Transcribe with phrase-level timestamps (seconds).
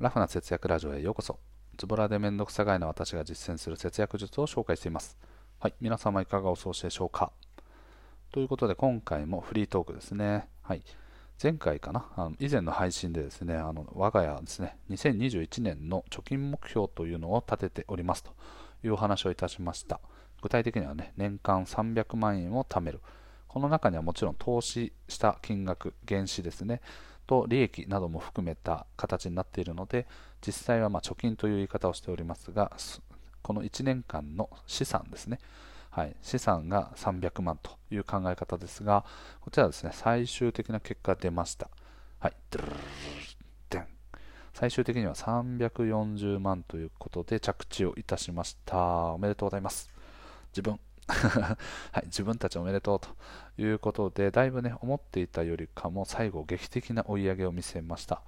[0.00, 1.40] ラフな節約ラジオへようこそ。
[1.76, 5.18] ズボラでめんどくさがいな私が実践する節約術を紹介しています。
[5.58, 7.32] はい、皆様いかがお過ごしでしょうか。
[8.30, 10.48] ということで今回もフリートークですね。
[10.62, 10.84] はい。
[11.42, 18.30] 前回かな、あの以前の配信でですね、あの我が家はですね、2021年の貯金目標というのを立てておりますと
[18.84, 20.00] いうお話をいたしました。
[20.42, 23.00] 具体的にはね、年間300万円を貯める。
[23.48, 26.82] この中にはもちろん投資した金額、原資ですね、
[27.28, 30.08] と利益なども含めた形になっているので、
[30.44, 32.72] 実際はま貯金という言い方をしておりますが、
[33.42, 35.38] この1年間の資産ですね、
[35.90, 39.04] はい、資産が300万という考え方ですが、
[39.40, 41.68] こちらですね、最終的な結果が出ました。
[42.18, 42.34] はい、
[44.54, 49.12] 最終的には340万ということで着地をいたしました。
[49.12, 49.88] おめでとうございます。
[50.50, 50.80] 自分
[51.92, 53.08] はい、自分たちおめでとうと
[53.60, 58.22] いうことで、だいぶね、思っていたよりかも最後、劇的な追い上げを見せました。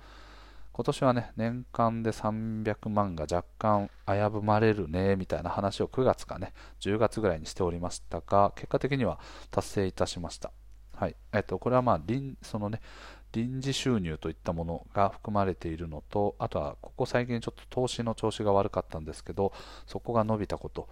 [0.73, 9.19] 今年はね、年間で300万が若干危ぶまれるね、みたいな話を9月かね、10月ぐらいにしておりましたが、結果的には
[9.51, 10.51] 達成いたしました。
[10.97, 11.17] はい。
[11.33, 12.01] えっと、これはまあ、
[12.43, 12.81] そのね、
[13.33, 19.53] 臨時収入といったものが含まれているのと、あとはここ最近ちょっと投資の調子が悪かったんですけど、
[19.87, 20.89] そこが伸びたこと、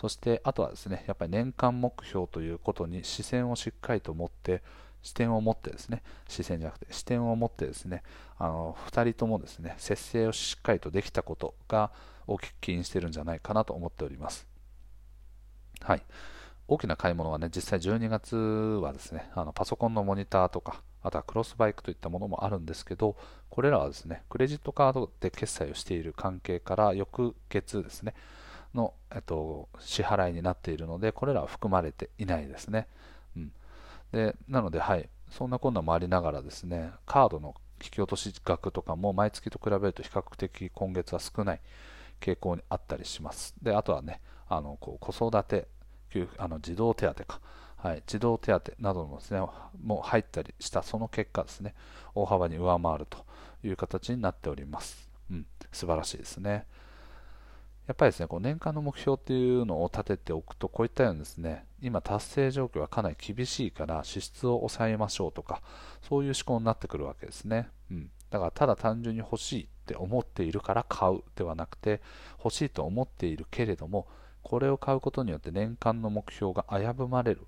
[0.00, 4.62] そしてあとはですね、やっぱり年間目標ということに視線をしっかりと持って、
[5.02, 8.02] 視点を持ってですね、視線じゃなくて視点を持ってですね、
[8.38, 11.90] あの2人ともですね、節制をしっかりとできたことが
[12.26, 14.46] 大きく起因してるんじゃないかなと思っております。
[15.82, 16.02] はい。
[16.66, 23.16] 大きな買い物はね、実際12月はですね、あのパソコンのモニターとか、あとはクロスバイクといったものもあるんですけど、
[23.50, 28.14] これらはですね、クレジットカードで決済をしている関係から翌月ですね、
[28.74, 32.86] の、えっと、支払いになっているので、これらは含まれていないですね。
[33.36, 33.52] うん、
[34.12, 41.60] でなので、はい、そんな困難もありながらですね、カードの引き落とし額とかも毎月と比べると比較的今月は少ない
[42.20, 43.54] 傾向にあったりします。
[43.62, 45.68] であとはね、あのこう子育て
[46.38, 47.40] あの児童手当か、
[47.76, 49.40] はい、児童手当などもですね、
[49.82, 51.74] も入ったりしたその結果ですね、
[52.14, 53.24] 大幅に上回ると
[53.62, 55.08] いう形になっております。
[55.30, 56.66] うん、素晴らしいですね。
[57.90, 65.60] やっぱりですね、こう年間の目標っていうのを立てておくと、こういったようにですね、今達成状況はかなり厳しいから支出を抑えましょうとか、
[66.08, 67.68] そういう思考になってくるわけですね。
[67.90, 68.10] うん。
[68.30, 72.00] だからただ単純に欲しいって思っているから買うではなくて、
[72.38, 74.06] 欲しいと思っているけれども、
[74.44, 77.44] これを買うことによって年間の目標が危ぶまれる。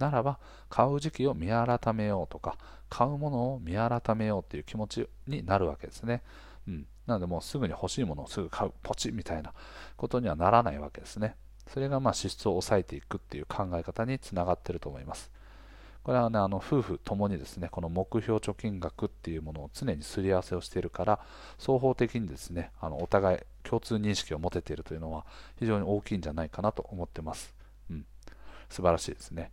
[0.00, 2.56] ならば、買う時期を見改めようとか、
[2.88, 6.22] 買うものを見改めようっていう気持ちになるわけですね。
[7.10, 9.52] なので、もうすぐに欲しいものをすぐ買う、ポチみたいな
[9.96, 11.36] ことにはならないわけですね。
[11.68, 15.30] それがまあ支出を抑えていくっていう考え方につながってると思います。
[16.02, 21.20] これはね、あの夫婦ともにですね、この目標貯金額っていうものを常にすり合わせをしているから、
[21.58, 25.26] 双方的にですね、あのお互い共通認識を持てているというのは
[25.58, 27.54] 非常に大きいんじゃないかなと思ってます。
[27.90, 28.06] うん。
[28.70, 29.52] 素晴らしいですね。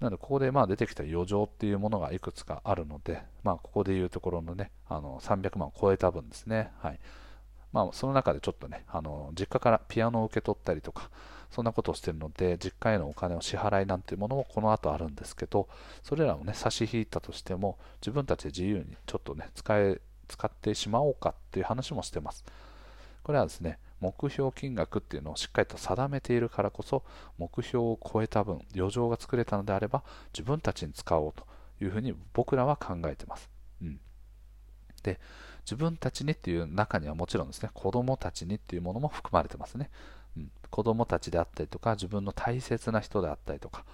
[0.00, 6.70] なので、ここでまあ出てきた余剰っていうものがいくつかあるので、まあ、ここでいうところのね、あの300万を超えた分ですね。
[6.78, 7.00] はい。
[7.72, 11.10] まあ、その中でちょっとね、あの実家からピアノを受け取ったりとか、
[11.50, 15.68] そんなことをしているので、実家へのお金を支払いなんていうものもこの後あるんですけど、
[16.02, 22.44] それらをね、差し引いたとしても、自分たちで自由にちょっとね、使え、使ってしまおうかっていう話もしてます。
[23.22, 27.02] これはですね、目標金額っていうのをしっかりと定めているからこそ、
[27.38, 31.46] 目標を超えた分、余剰が作れたのであれば、自分たちに使おうと
[31.82, 33.50] いうふうに僕らは考えてます。
[33.80, 34.00] うん。
[35.02, 35.18] で、
[35.64, 39.90] 自分たちにっていう中にはもちろんですね、子供たちにっていうものも含まれてますね。
[40.36, 43.84] うん、子供たちであったりとか、自分の大切な人であったりとか、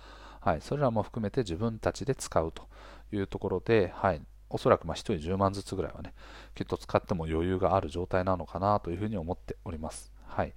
[0.41, 2.69] はい、それらも含めて自分たちで使うと
[3.13, 4.21] いうところで、はい、
[4.53, 6.13] おそらくま1人10万ずつぐらいはね、
[6.55, 10.13] きっと使っても余裕がある状態なのかなというふうに思っております。
[10.27, 10.53] はい。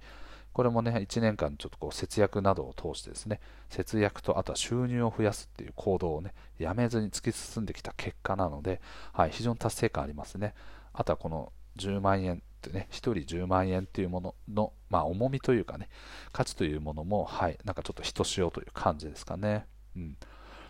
[0.52, 8.80] これもね、1年間ちょっとこう節約などを通してですね、節約とあとは収入を増やすっていう行動をね、やめずに突き進んできた結果なので、
[9.12, 10.54] はい、非常に達成感ありますね。
[10.94, 15.88] あとはこの10万円ってね、1人10万円っていうものの、まあ、重みというかね、
[16.32, 19.66] 価値というものも、はい、なんかちょっとひとしおという感じですかね。
[19.94, 20.16] うん。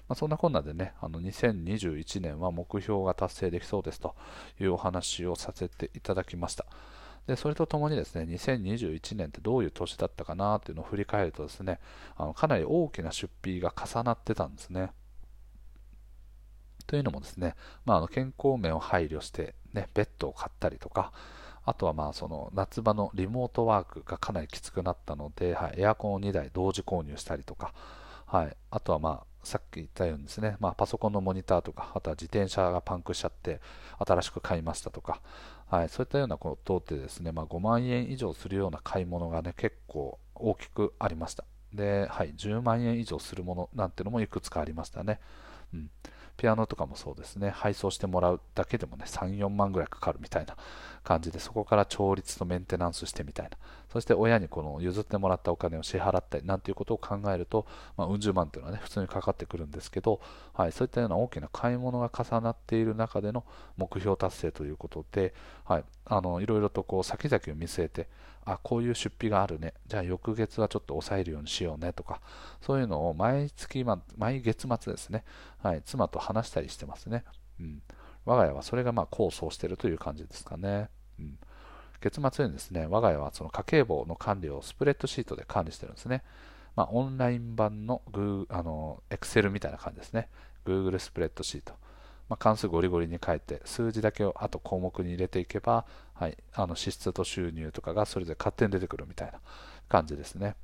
[0.09, 4.15] まあ、そんなこんなでね、あの2021年は目標が達成できそうですと
[4.61, 6.67] いうお話をさせていただきました。
[7.27, 11.81] でそれとともにですね、2021年ってどういう年だったかなというのを振り返るとですね、
[12.17, 14.93] あのかなり大きな出費が重なってたんですね。
[16.87, 21.13] というのもですね、まあ、あの健康面を配慮して、ね、ベッドを買ったりとか、
[21.65, 27.75] あとはまあその夏場のリモートワークがかなりきつくなったので、はい、エアコンを2台同時購入したりとか、
[28.27, 33.61] はい、あとはまあさっき言ったようにですね、まあ、パソコンのモニターとか、あとは自転車がパンクしちゃって
[34.05, 35.21] 新しく買いましたとか、
[35.71, 41.45] はい、そういったようなことってですね、まあ、5万円以上するような買い物がね結構大きくありました。
[41.73, 45.21] で、はい、10万円以上するものなんてのもいくつかありましたね、
[45.75, 45.91] うん、
[46.37, 50.57] ピアノとかもそうですね、配送してもらうだけでもね、3、4万ぐらいかかるみたいな
[51.05, 53.57] 感じで、そこから調律とメンテナンスしてみたいな、
[53.93, 57.67] そして親にこの譲ってもらったお金を支払ったりなんていうことを考えると、
[57.97, 60.21] まあ、うん十万というのはね、普通にかかってくるんですけど、
[60.53, 63.45] はい、そういったような大きな買い物が重なっている中での
[63.77, 65.35] 目標達成ということで、
[65.65, 68.09] はい、あのいろいろとこう先々を見据えて、
[68.47, 69.75] あこういう出費があるね。
[69.89, 72.21] じゃあ翌月はちょっと抑えるようにしようねとか
[72.61, 73.85] そういうのを毎月、
[74.17, 75.25] 毎月末ですね、
[75.63, 77.25] はい、妻と話したりしてますね、
[77.61, 77.83] うん、
[78.25, 80.89] 我が家はそれがまあ構想しているという感じですかね、
[81.19, 81.39] うん、
[82.01, 86.23] 月末にですね我が家はその家計簿の管理をスプレッドシートで管理してるんですね。
[86.75, 90.29] まあ、オンライン版のグーあの Excel みたいな感じですね。
[90.67, 91.73] Google スプレッドシート。
[92.29, 99.41] まあ、関数ゴリゴリに書いて数字だけをあと項目に入れていけば、はい、あの支出と収入とかがそれぞれ勝手に出てくるみたいな
[99.89, 100.55] 感じですね。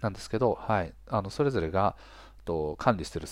[0.00, 1.96] なんですけど、はい、あのそれぞれが
[2.44, 3.26] と管理してる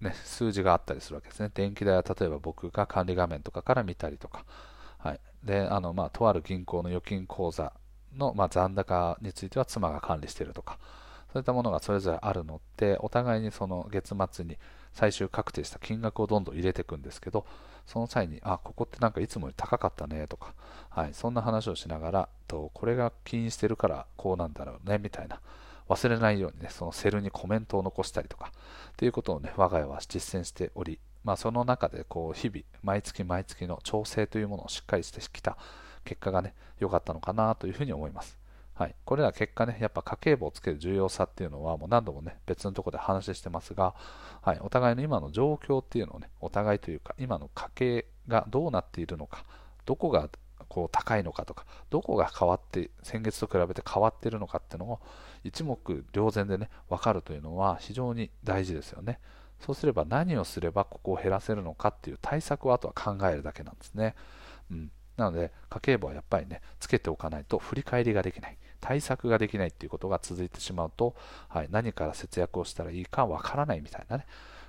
[0.00, 1.50] ね、数字があったりするわけですね。
[1.52, 4.44] 電気代は例えば僕が管理画面とかから見たりとか、
[4.98, 7.72] はい、であのまあ、とある銀行の預金口座
[8.16, 10.78] の、まあ、残高については妻が管理しているとか、
[11.32, 14.56] そういったものがそれぞれあるので、お互いにその月末に
[14.92, 17.44] 最終確定した金額をどんどん入れていくんですけど、
[17.86, 20.54] その際に、あ、ここってなんかいつもより高かったねとか、
[20.90, 25.40] はい、そんな話をしながら、とこれが起因してるからこうなんだろうねみたいな、
[25.88, 28.52] 忘れないようにね、そのセルにコメントを残したりとか、
[28.90, 35.56] っていうことをね、我が家は実践しており、まあ、その中でこう日々、毎月毎月の調整というものをしっかりしてきた
[36.04, 38.38] 結果がね、良かったのかなというふうに思います。
[38.74, 43.94] はい、これら結果ね、やっぱ家計簿をつける重要さっていうのは、もう何度もね、別のところで話してますが、
[44.40, 49.44] はい、お互いの今の状況っていうのをね、お互いというか、今の家計がどうなっているのか、
[49.84, 50.28] どこが
[50.68, 55.00] こう高いのかとか、どこが変わって、先月と比べて変わっているのかっていうのを
[55.44, 59.18] 一目瞭然でね、分かるというのは非常に大事ですよね。
[59.60, 64.14] そうすれば何をすればここを減らせるのかっていう対策をあとは考えるだけなんですね。
[64.70, 68.58] うん、なので、家計簿はやっぱりね、つけておかないと振り返りができない。
[68.80, 71.16] 対策ができないっていうことが続いてしまうと、
[71.48, 74.26] はい、何から節約をしたらいいかわからないみたいなね、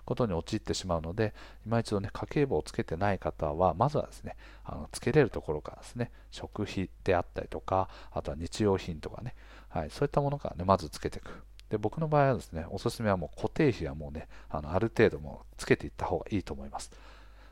[0.09, 1.35] ことに陥ってしまうので、
[1.67, 4.35] 今一度ね、家計簿をつけてない方は、まずはですね、
[4.65, 9.35] あのつけれるところからですね、食費であったりとか、あとは日用品とかね、
[9.69, 11.43] はい、そういったものからね、まずつけていく。
[11.69, 16.91] で僕の場合はですね、おすすめはもう固定費はもうね、あのある程度もつけていった方がいいと思います。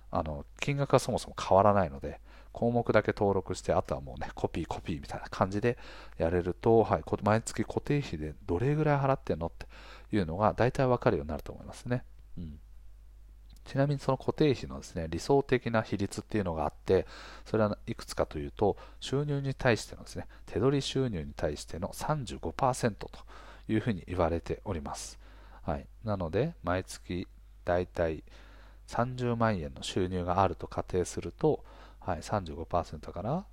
[0.09, 2.19] あの金額はそもそも変わらないので、
[2.53, 5.77] 項目だけ登録して、あとはもうね、コピーコピーみたいな感じで
[6.17, 9.67] やれると、はい、毎月固定費でどれぐらい払ってんのって
[10.15, 12.03] いうのが大体わかるようになると思いますね。
[12.37, 12.59] うん。
[13.65, 17.05] ちなみにその固定費のですね、理想的な比率っていうのがあって、
[17.45, 23.11] それはいくつかというと、収入に対してのですね、手取り収入に対しての35%と
[23.67, 25.19] いうふうに言われております。
[25.63, 25.85] はい。
[26.05, 27.27] なので、毎月
[27.65, 28.23] だいたい
[28.87, 31.63] 30万円の収入があると仮定すると、
[31.99, 33.45] はい、35%から、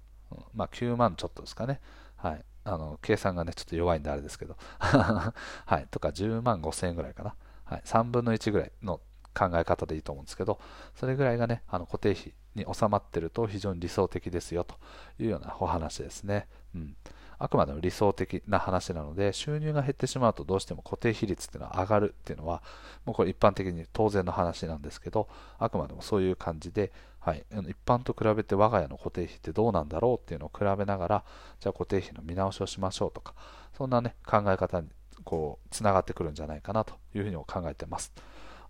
[0.55, 1.81] まあ、9万ちょっとですかね。
[2.17, 2.45] はい。
[2.65, 4.57] あの、計算がね、ちょっと弱いんであれですけど。
[4.79, 5.35] は
[5.81, 5.89] い。
[5.91, 7.35] とか10万5千円ぐらいかな。
[7.75, 7.83] はい。
[7.85, 9.01] 3分の1ぐらいの
[9.35, 10.61] 考え方でいいと思うんですけど、
[10.95, 14.77] それぐらいがね、あの固定費に収まってると非常に理想的ですよと
[15.19, 16.47] いうようなお話ですね。
[16.75, 16.97] うん。
[17.37, 22.63] あくまでも理想的な話なので、収入が減ってしまうとどうしても固定比率っていうのは上がるっていうのは、
[23.05, 31.25] もうこれ一般的に当然の話なんですけど、あくまでもそういう感じで、はい、一般と比べて我が家の固定費ってどうなんだろうっていうのを比べながら、
[31.59, 33.35] じゃあ固定費の見直しをしましょうとか、
[33.77, 34.89] そんなね、考え方に
[35.25, 38.13] こう、つながってくるんじゃないかなというふうに考えてます。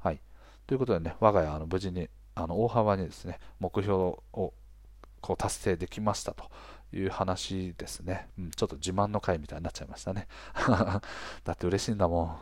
[0.00, 0.20] はい。
[0.66, 6.50] ということでね、我が家、あの無事にあの大幅にですね、目標をこう達成できましたと
[6.92, 8.50] いう話ですね、うん。
[8.50, 10.26] ちょっと自慢の回みたいになっちゃいましたね。
[11.44, 12.38] だって嬉しいんだもん。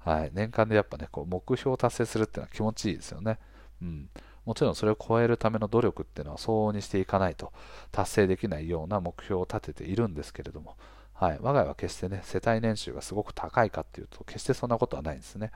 [0.08, 0.30] はい。
[0.32, 3.38] 年間でやっぱね、こう目標を達成するっていうのは気持ちいいですよね。
[3.82, 4.10] うん。
[4.44, 7.52] もちろんそれを超えるための努力っていうのは相応にしていかないと
[7.90, 10.76] 達成できないような目標を立てているんですけれども、
[11.18, 11.38] はい。
[11.40, 15.50] 我が家は決してね、世帯年収がすごく高いかっていうと、決してそんなことはないんですね。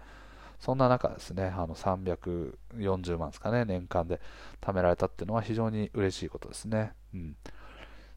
[0.58, 4.20] そんな中ですね、あの340万ですかね、年間で
[4.60, 6.92] 貯められたっていうのは非常に嬉しいことですね。
[7.14, 7.36] うん。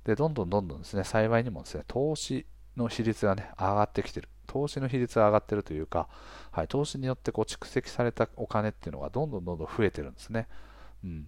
[0.05, 2.45] で、どんどんどんどんですね、幸いにもですね、投資
[2.77, 4.29] の比率がね、上がってきてる。
[4.47, 6.07] 投資の比率が上がってるというか、
[6.51, 10.47] はい、投資によってこう蓄積されたお金っていうのがどんどんどんどん増えてるんですね。
[11.03, 11.27] うん。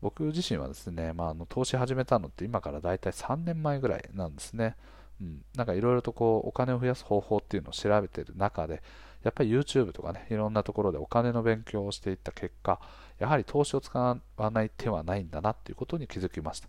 [0.00, 4.76] 僕自身はですね、まあ、あの投資始めたのって今からだいたい3年前ぐらいなんですね。
[5.20, 8.82] うん、なんかいろいろとこうお金を増やす方法っていうのを調べてる中で、
[9.22, 12.80] やっぱり YouTube とかね、いろんなところでお金の勉強をしていった結果、
[13.18, 16.68] やはり投資を使わない手はないんだなということに気づきました。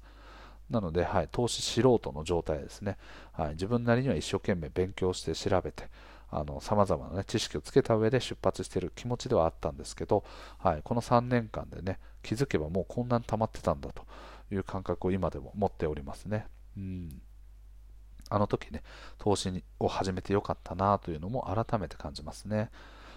[0.70, 2.98] なので、はい、投資素人の状態ですね、
[3.34, 5.90] はい、自分なりには一生懸命勉強して調べて、
[6.62, 10.24] さまざまな、ね、知識をつけた上で出発している気持ちではあったんですけど、
[10.58, 14.06] はい、この3年間でね、気づけばもうこんなに溜まってたんだと
[14.52, 16.48] いう感覚を今でも持っておりますね。
[16.78, 17.22] うん
[18.30, 18.84] あの時ね、
[19.18, 22.70] 投資を始めてよかったなというのも改めて感じますね。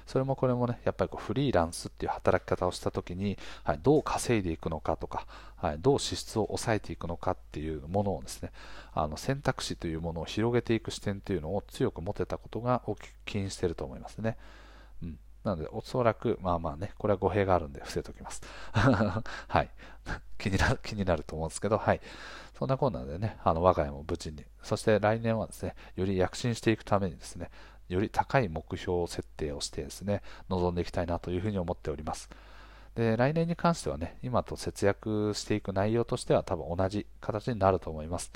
[0.08, 8.50] それもこれもね、やっぱりこうフリーランスっていう働き方をした時に、はい、どう稼いでいくのかとか、はい、どう支出を抑えていくのかっていうものをですね、
[8.94, 14.38] あの選択肢というものを広げていく視点というのを強く持てたことが大きく起因していると思いますね。
[15.44, 18.42] なので、おそらく、まあまあね、これは語弊があるんで伏せておきます。
[18.72, 19.70] はい。
[20.38, 22.00] 気になる、気になると思うんですけど、はい。
[22.58, 27.50] そんなこんなでね、あの、我が家も無事に、そして来年はですね、より躍進していくためにですね、
[27.88, 32.28] より高い目標設定をしてですね、臨んでいきたいなというふうに思っております。
[32.94, 38.32] で、来年に関してはね、今と節約していく内容としては多分同じ形になると思います。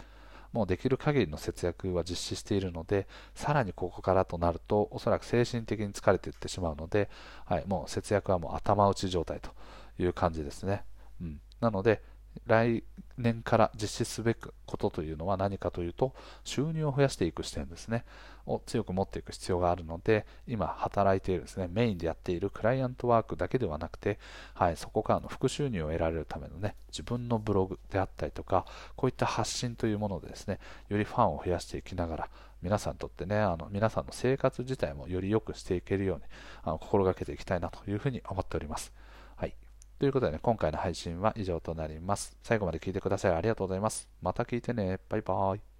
[0.52, 7.08] もうできる限りの節約は実施しているので、さらにここからとなると、おそらく精神的に疲れていってしまうので、
[7.46, 9.50] はい、もう節約はもう頭打ち状態と
[9.98, 10.84] いう感じですね。
[11.20, 12.02] うん、なので、
[12.46, 12.82] 来
[13.18, 18.04] 年から実施すべくことというのは何かというと収入を増やしていく視点ですね。
[18.46, 24.18] を強く持っていく必要があるので今働いているですねメインでやっているクライアントワークだけではなくて、
[24.54, 30.58] はい、そこからの副収入を得られるためのね自分のブログであったりとかこういった発信というものでですね
[30.88, 32.28] よりファンを増やしていきながら
[32.62, 36.22] 皆さんにとってねあの皆さんの生活自体もより良くしていけるように
[36.64, 38.92] あの心がけていきたいなというふうに思っております。
[40.02, 42.36] ということでね、今回の配信は以上となります。
[42.42, 44.08] 最後まで聞いてくださいありがとうございます。
[44.20, 44.98] また聞いてね。
[45.08, 45.71] バイバーイ。